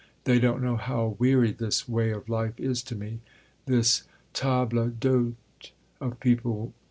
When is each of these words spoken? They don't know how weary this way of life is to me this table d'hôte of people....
They 0.23 0.39
don't 0.39 0.63
know 0.63 0.77
how 0.77 1.15
weary 1.19 1.51
this 1.51 1.87
way 1.87 2.09
of 2.09 2.27
life 2.27 2.59
is 2.59 2.81
to 2.85 2.95
me 2.95 3.19
this 3.67 4.01
table 4.33 4.89
d'hôte 4.89 5.35
of 5.99 6.19
people.... 6.19 6.73